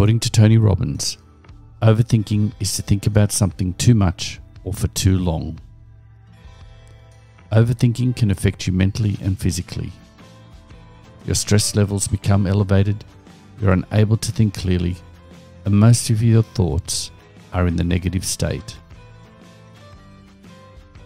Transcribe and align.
According 0.00 0.20
to 0.20 0.30
Tony 0.30 0.56
Robbins, 0.56 1.18
overthinking 1.82 2.52
is 2.58 2.74
to 2.76 2.80
think 2.80 3.06
about 3.06 3.32
something 3.32 3.74
too 3.74 3.94
much 3.94 4.40
or 4.64 4.72
for 4.72 4.88
too 4.88 5.18
long. 5.18 5.60
Overthinking 7.52 8.16
can 8.16 8.30
affect 8.30 8.66
you 8.66 8.72
mentally 8.72 9.18
and 9.20 9.38
physically. 9.38 9.92
Your 11.26 11.34
stress 11.34 11.76
levels 11.76 12.08
become 12.08 12.46
elevated, 12.46 13.04
you're 13.60 13.74
unable 13.74 14.16
to 14.16 14.32
think 14.32 14.54
clearly, 14.54 14.96
and 15.66 15.78
most 15.78 16.08
of 16.08 16.22
your 16.22 16.44
thoughts 16.44 17.10
are 17.52 17.66
in 17.66 17.76
the 17.76 17.84
negative 17.84 18.24
state. 18.24 18.78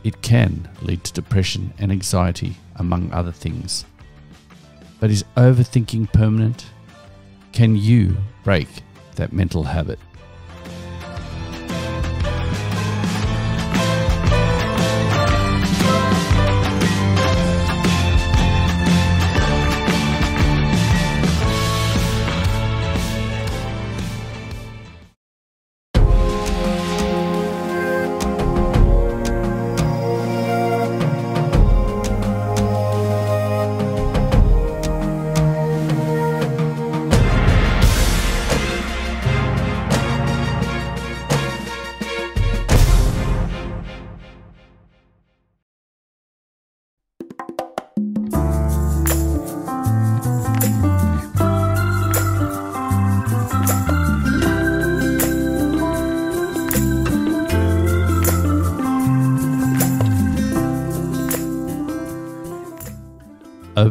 It 0.04 0.22
can 0.22 0.68
lead 0.82 1.03
to 1.03 1.13
depression 1.13 1.75
and 1.79 1.90
anxiety, 1.90 2.54
among 2.76 3.11
other 3.13 3.32
things. 3.32 3.86
But 5.00 5.11
is 5.11 5.25
overthinking 5.36 6.13
permanent? 6.13 6.67
Can 7.50 7.75
you 7.75 8.17
break 8.44 8.68
that 9.16 9.32
mental 9.32 9.62
habit? 9.64 9.98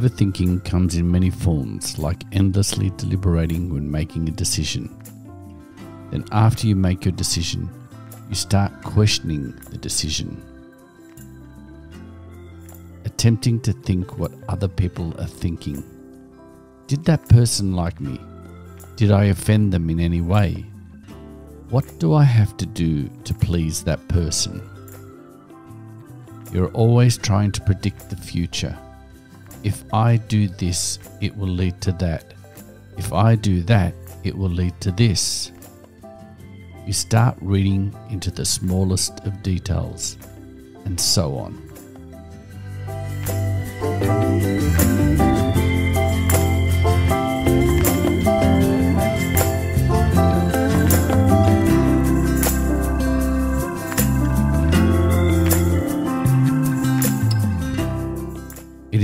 Overthinking 0.03 0.65
comes 0.65 0.97
in 0.97 1.09
many 1.09 1.29
forms, 1.29 1.97
like 1.97 2.25
endlessly 2.33 2.89
deliberating 2.97 3.73
when 3.73 3.89
making 3.89 4.27
a 4.27 4.33
decision. 4.33 4.93
Then, 6.11 6.25
after 6.33 6.67
you 6.67 6.75
make 6.75 7.05
your 7.05 7.13
decision, 7.13 7.69
you 8.27 8.35
start 8.35 8.73
questioning 8.83 9.55
the 9.69 9.77
decision. 9.77 10.43
Attempting 13.05 13.61
to 13.61 13.71
think 13.71 14.17
what 14.19 14.33
other 14.49 14.67
people 14.67 15.17
are 15.21 15.25
thinking. 15.25 15.81
Did 16.87 17.05
that 17.05 17.29
person 17.29 17.73
like 17.73 18.01
me? 18.01 18.19
Did 18.97 19.09
I 19.09 19.25
offend 19.25 19.71
them 19.71 19.89
in 19.89 20.01
any 20.01 20.19
way? 20.19 20.65
What 21.69 21.97
do 21.99 22.13
I 22.13 22.25
have 22.25 22.57
to 22.57 22.65
do 22.65 23.07
to 23.23 23.33
please 23.33 23.85
that 23.85 24.05
person? 24.09 24.61
You're 26.51 26.73
always 26.73 27.17
trying 27.17 27.53
to 27.53 27.61
predict 27.61 28.09
the 28.09 28.17
future 28.17 28.77
if 29.63 29.83
I 29.93 30.17
do 30.17 30.47
this, 30.47 30.99
it 31.21 31.35
will 31.35 31.47
lead 31.47 31.79
to 31.81 31.91
that. 31.93 32.33
If 32.97 33.13
I 33.13 33.35
do 33.35 33.61
that, 33.63 33.93
it 34.23 34.37
will 34.37 34.49
lead 34.49 34.79
to 34.81 34.91
this. 34.91 35.51
You 36.85 36.93
start 36.93 37.37
reading 37.41 37.95
into 38.09 38.29
the 38.29 38.45
smallest 38.45 39.19
of 39.25 39.41
details, 39.41 40.17
and 40.85 40.99
so 40.99 41.35
on. 41.37 41.72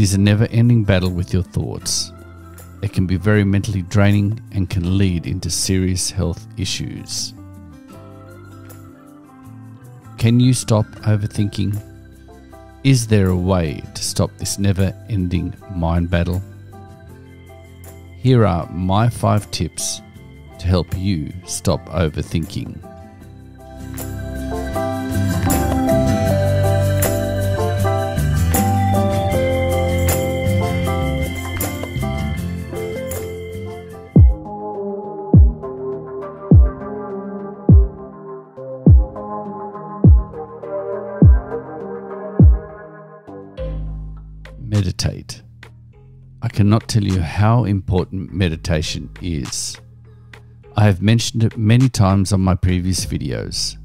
Is 0.10 0.16
a 0.16 0.18
never 0.18 0.48
ending 0.50 0.84
battle 0.84 1.12
with 1.12 1.32
your 1.32 1.44
thoughts. 1.44 2.12
It 2.82 2.92
can 2.94 3.06
be 3.06 3.16
very 3.16 3.44
mentally 3.44 3.84
draining 3.84 4.42
and 4.54 4.68
can 4.68 4.98
lead 4.98 5.28
into 5.28 5.52
serious 5.52 6.10
health 6.10 6.48
issues. 6.58 7.36
Can 10.18 10.40
you 10.40 10.56
stop 10.56 10.88
overthinking? 11.06 11.80
Is 12.84 13.06
there 13.06 13.28
a 13.28 13.38
way 13.38 13.84
to 13.94 14.04
stop 14.04 14.32
this 14.40 14.58
never 14.58 14.96
ending 15.10 15.54
mind 15.76 16.10
battle? 16.10 16.42
Here 18.18 18.48
are 18.48 18.68
my 18.72 19.10
five 19.10 19.52
tips 19.52 20.02
to 20.58 20.66
help 20.66 20.88
you 20.98 21.32
stop 21.46 21.86
overthinking. 21.90 22.74
Meditate. 44.80 45.42
I 46.42 46.48
cannot 46.48 46.88
tell 46.88 47.04
you 47.04 47.20
how 47.20 47.66
important 47.66 48.32
meditation 48.32 49.10
is. 49.22 49.78
I 50.78 50.86
have 50.86 51.02
mentioned 51.02 51.44
it 51.44 51.58
many 51.58 51.90
times 51.90 52.32
on 52.32 52.40
my 52.40 52.56
previous 52.56 53.06
videos. 53.06 53.76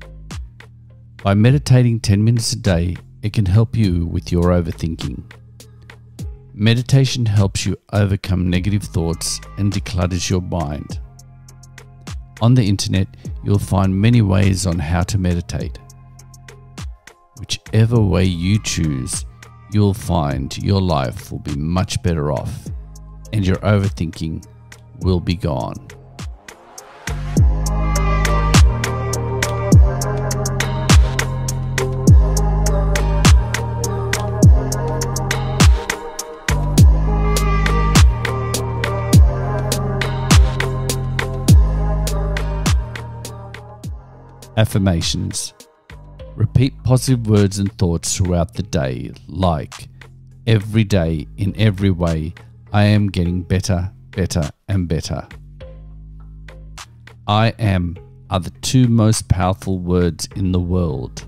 By 1.24 1.34
meditating 1.34 1.98
10 1.98 2.22
minutes 2.22 2.52
a 2.52 2.60
day, 2.60 2.96
it 3.22 3.32
can 3.32 3.44
help 3.44 3.74
you 3.76 4.06
with 4.06 4.30
your 4.30 4.44
overthinking. 4.56 5.20
Meditation 6.54 7.26
helps 7.26 7.66
you 7.66 7.76
overcome 7.92 8.48
negative 8.48 8.84
thoughts 8.84 9.40
and 9.58 9.72
declutters 9.72 10.30
your 10.30 10.42
mind. 10.42 11.00
On 12.40 12.54
the 12.54 12.62
internet, 12.62 13.08
you'll 13.42 13.58
find 13.58 14.00
many 14.00 14.22
ways 14.22 14.64
on 14.64 14.78
how 14.78 15.02
to 15.02 15.18
meditate. 15.18 15.76
Whichever 17.40 18.00
way 18.00 18.26
you 18.26 18.62
choose, 18.62 19.24
you'll 19.74 19.92
find 19.92 20.56
your 20.58 20.80
life 20.80 21.32
will 21.32 21.40
be 21.40 21.56
much 21.56 22.00
better 22.04 22.30
off 22.30 22.68
and 23.32 23.44
your 23.44 23.56
overthinking 23.56 24.46
will 25.00 25.18
be 25.18 25.34
gone. 25.34 25.74
Affirmations 44.56 45.52
Repeat 46.36 46.74
positive 46.82 47.28
words 47.28 47.58
and 47.60 47.72
thoughts 47.78 48.16
throughout 48.16 48.54
the 48.54 48.62
day, 48.64 49.12
like 49.28 49.88
every 50.46 50.82
day, 50.82 51.28
in 51.36 51.54
every 51.56 51.90
way, 51.90 52.34
I 52.72 52.84
am 52.84 53.08
getting 53.08 53.42
better, 53.42 53.92
better, 54.10 54.50
and 54.68 54.88
better. 54.88 55.28
I 57.28 57.54
am 57.58 57.96
are 58.30 58.40
the 58.40 58.50
two 58.62 58.88
most 58.88 59.28
powerful 59.28 59.78
words 59.78 60.28
in 60.34 60.50
the 60.50 60.58
world. 60.58 61.24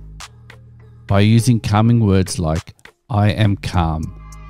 By 1.07 1.21
using 1.21 1.61
calming 1.61 2.05
words 2.05 2.41
like 2.41 2.75
I 3.09 3.31
am 3.31 3.57
calm, 3.57 4.03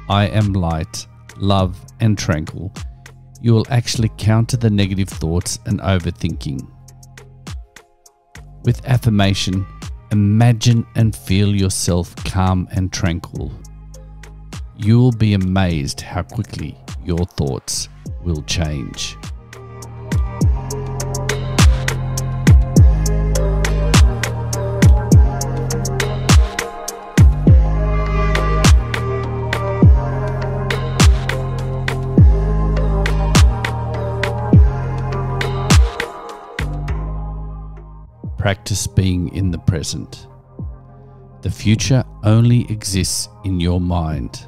I 0.08 0.28
am 0.28 0.54
light, 0.54 1.06
love, 1.36 1.78
and 2.00 2.16
tranquil, 2.16 2.72
you 3.42 3.52
will 3.52 3.66
actually 3.68 4.10
counter 4.16 4.56
the 4.56 4.70
negative 4.70 5.10
thoughts 5.10 5.58
and 5.66 5.80
overthinking. 5.80 6.66
With 8.64 8.84
affirmation, 8.86 9.66
Imagine 10.12 10.86
and 10.94 11.14
feel 11.14 11.54
yourself 11.54 12.14
calm 12.24 12.68
and 12.72 12.92
tranquil. 12.92 13.50
You 14.76 14.98
will 14.98 15.12
be 15.12 15.34
amazed 15.34 16.00
how 16.00 16.22
quickly 16.22 16.76
your 17.04 17.24
thoughts 17.24 17.88
will 18.22 18.42
change. 18.42 19.16
practice 38.46 38.86
being 38.86 39.34
in 39.34 39.45
the 39.56 39.62
present. 39.62 40.26
The 41.40 41.50
future 41.50 42.04
only 42.24 42.70
exists 42.70 43.28
in 43.44 43.58
your 43.58 43.80
mind. 43.80 44.46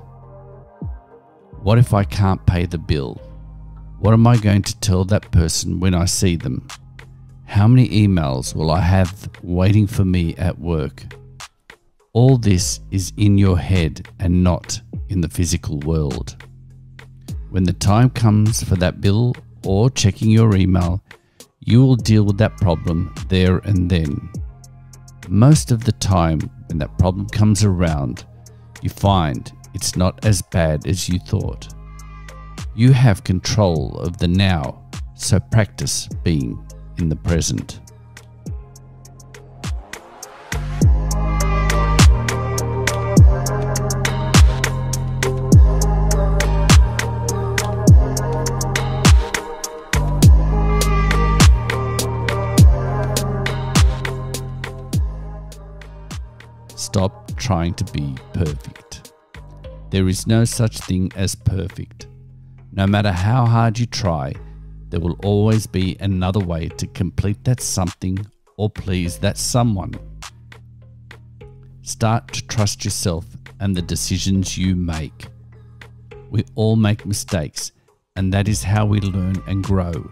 What 1.62 1.78
if 1.78 1.94
I 1.94 2.04
can't 2.04 2.44
pay 2.46 2.66
the 2.66 2.78
bill? 2.78 3.14
What 4.00 4.12
am 4.12 4.26
I 4.26 4.36
going 4.36 4.62
to 4.62 4.80
tell 4.80 5.04
that 5.06 5.30
person 5.30 5.80
when 5.80 5.94
I 5.94 6.04
see 6.04 6.36
them? 6.36 6.68
How 7.46 7.66
many 7.66 7.88
emails 7.88 8.54
will 8.54 8.70
I 8.70 8.80
have 8.80 9.30
waiting 9.42 9.86
for 9.86 10.04
me 10.04 10.34
at 10.36 10.58
work? 10.58 11.04
All 12.12 12.36
this 12.36 12.80
is 12.90 13.12
in 13.16 13.38
your 13.38 13.58
head 13.58 14.06
and 14.18 14.44
not 14.44 14.80
in 15.08 15.20
the 15.22 15.28
physical 15.28 15.78
world. 15.80 16.36
When 17.50 17.64
the 17.64 17.72
time 17.72 18.10
comes 18.10 18.62
for 18.62 18.76
that 18.76 19.00
bill 19.00 19.34
or 19.64 19.88
checking 19.88 20.30
your 20.30 20.54
email, 20.54 21.02
you 21.60 21.82
will 21.82 21.96
deal 21.96 22.24
with 22.24 22.36
that 22.38 22.56
problem 22.58 23.14
there 23.28 23.58
and 23.58 23.90
then. 23.90 24.30
Most 25.30 25.70
of 25.70 25.84
the 25.84 25.92
time, 25.92 26.40
when 26.68 26.78
that 26.78 26.96
problem 26.98 27.28
comes 27.28 27.62
around, 27.62 28.24
you 28.80 28.88
find 28.88 29.52
it's 29.74 29.94
not 29.94 30.24
as 30.24 30.40
bad 30.40 30.86
as 30.86 31.06
you 31.06 31.18
thought. 31.18 31.68
You 32.74 32.92
have 32.92 33.24
control 33.24 33.98
of 33.98 34.16
the 34.16 34.28
now, 34.28 34.82
so 35.14 35.38
practice 35.38 36.08
being 36.22 36.66
in 36.96 37.10
the 37.10 37.16
present. 37.16 37.80
Stop 56.98 57.36
trying 57.36 57.74
to 57.74 57.84
be 57.92 58.16
perfect. 58.32 59.12
There 59.90 60.08
is 60.08 60.26
no 60.26 60.44
such 60.44 60.78
thing 60.78 61.12
as 61.14 61.36
perfect. 61.36 62.08
No 62.72 62.88
matter 62.88 63.12
how 63.12 63.46
hard 63.46 63.78
you 63.78 63.86
try, 63.86 64.34
there 64.88 64.98
will 64.98 65.16
always 65.22 65.64
be 65.64 65.96
another 66.00 66.40
way 66.40 66.66
to 66.70 66.88
complete 66.88 67.44
that 67.44 67.60
something 67.60 68.18
or 68.56 68.68
please 68.68 69.16
that 69.18 69.38
someone. 69.38 69.94
Start 71.82 72.32
to 72.32 72.44
trust 72.48 72.84
yourself 72.84 73.26
and 73.60 73.76
the 73.76 73.82
decisions 73.82 74.58
you 74.58 74.74
make. 74.74 75.28
We 76.30 76.44
all 76.56 76.74
make 76.74 77.06
mistakes, 77.06 77.70
and 78.16 78.32
that 78.32 78.48
is 78.48 78.64
how 78.64 78.86
we 78.86 78.98
learn 78.98 79.40
and 79.46 79.62
grow. 79.62 80.10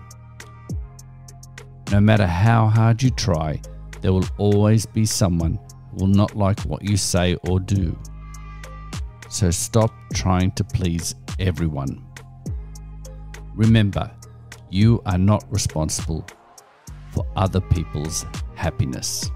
No 1.91 1.99
matter 1.99 2.29
how 2.29 2.69
hard 2.69 3.03
you 3.03 3.11
try, 3.11 3.61
there 4.03 4.12
will 4.12 4.29
always 4.38 4.87
be 4.87 5.05
someone 5.05 5.59
will 5.97 6.07
not 6.07 6.37
like 6.37 6.61
what 6.61 6.83
you 6.83 6.97
say 6.97 7.37
or 7.49 7.59
do. 7.59 7.99
So 9.29 9.51
stop 9.51 9.91
trying 10.15 10.53
to 10.53 10.65
please 10.65 11.15
everyone. 11.41 12.05
Remember, 13.55 14.11
you 14.71 15.03
are 15.07 15.19
not 15.19 15.45
responsible 15.51 16.27
for 17.11 17.27
other 17.35 17.61
people's 17.61 18.25
happiness. 18.55 19.31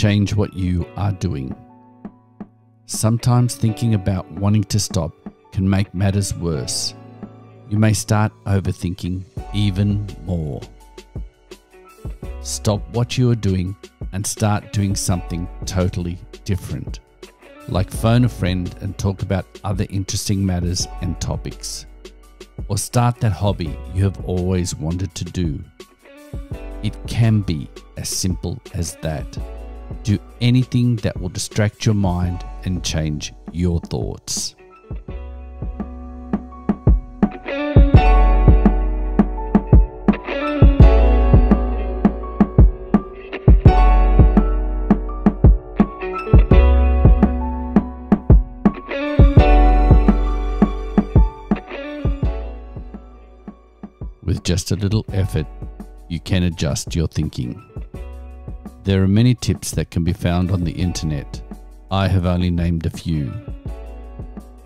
Change 0.00 0.34
what 0.34 0.54
you 0.54 0.86
are 0.96 1.12
doing. 1.12 1.54
Sometimes 2.86 3.54
thinking 3.54 3.92
about 3.92 4.30
wanting 4.32 4.64
to 4.64 4.80
stop 4.80 5.12
can 5.52 5.68
make 5.68 5.92
matters 5.92 6.34
worse. 6.34 6.94
You 7.68 7.78
may 7.78 7.92
start 7.92 8.32
overthinking 8.46 9.24
even 9.52 10.06
more. 10.24 10.62
Stop 12.40 12.80
what 12.94 13.18
you 13.18 13.30
are 13.30 13.34
doing 13.50 13.76
and 14.12 14.26
start 14.26 14.72
doing 14.72 14.96
something 14.96 15.46
totally 15.66 16.18
different, 16.46 17.00
like 17.68 17.90
phone 17.90 18.24
a 18.24 18.28
friend 18.30 18.74
and 18.80 18.96
talk 18.96 19.20
about 19.20 19.44
other 19.64 19.86
interesting 19.90 20.46
matters 20.46 20.88
and 21.02 21.20
topics. 21.20 21.84
Or 22.70 22.78
start 22.78 23.18
that 23.18 23.32
hobby 23.32 23.76
you 23.92 24.04
have 24.04 24.24
always 24.24 24.76
wanted 24.76 25.12
to 25.16 25.24
do. 25.24 25.58
It 26.84 26.96
can 27.08 27.40
be 27.40 27.68
as 27.96 28.08
simple 28.08 28.62
as 28.74 28.94
that. 29.02 29.26
Do 30.04 30.20
anything 30.40 30.94
that 31.02 31.20
will 31.20 31.30
distract 31.30 31.84
your 31.84 31.96
mind 31.96 32.44
and 32.64 32.84
change 32.84 33.32
your 33.50 33.80
thoughts. 33.80 34.54
Just 54.50 54.72
a 54.72 54.74
little 54.74 55.06
effort, 55.12 55.46
you 56.08 56.18
can 56.18 56.42
adjust 56.42 56.96
your 56.96 57.06
thinking. 57.06 57.62
There 58.82 59.00
are 59.00 59.06
many 59.06 59.32
tips 59.32 59.70
that 59.70 59.92
can 59.92 60.02
be 60.02 60.12
found 60.12 60.50
on 60.50 60.64
the 60.64 60.72
internet. 60.72 61.40
I 61.92 62.08
have 62.08 62.26
only 62.26 62.50
named 62.50 62.84
a 62.84 62.90
few. 62.90 63.32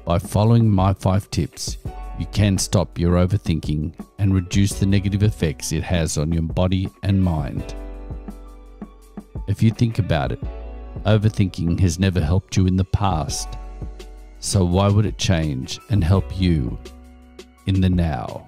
By 0.06 0.18
following 0.18 0.70
my 0.70 0.94
five 0.94 1.30
tips, 1.30 1.76
you 2.18 2.24
can 2.32 2.56
stop 2.56 2.98
your 2.98 3.16
overthinking 3.16 3.92
and 4.18 4.34
reduce 4.34 4.72
the 4.72 4.86
negative 4.86 5.22
effects 5.22 5.70
it 5.70 5.82
has 5.82 6.16
on 6.16 6.32
your 6.32 6.44
body 6.44 6.88
and 7.02 7.22
mind. 7.22 7.74
If 9.48 9.62
you 9.62 9.70
think 9.70 9.98
about 9.98 10.32
it, 10.32 10.40
overthinking 11.04 11.78
has 11.80 11.98
never 11.98 12.22
helped 12.22 12.56
you 12.56 12.66
in 12.66 12.76
the 12.76 12.84
past. 12.84 13.58
So 14.40 14.64
why 14.64 14.88
would 14.88 15.04
it 15.04 15.18
change 15.18 15.78
and 15.90 16.02
help 16.02 16.40
you 16.40 16.78
in 17.66 17.82
the 17.82 17.90
now? 17.90 18.46